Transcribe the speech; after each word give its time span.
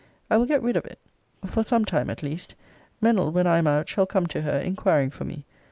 I 0.31 0.37
will 0.37 0.47
get 0.47 0.63
rid 0.63 0.77
of 0.77 0.85
it; 0.87 0.97
for 1.45 1.61
some 1.61 1.85
time 1.85 2.09
at 2.09 2.23
least. 2.23 2.55
Mennell, 3.01 3.31
when 3.31 3.45
I 3.45 3.59
am 3.59 3.67
out, 3.67 3.87
shall 3.87 4.07
come 4.07 4.25
to 4.25 4.41
her, 4.41 4.57
inquiring 4.57 5.11
for 5.11 5.25
me. 5.25 5.45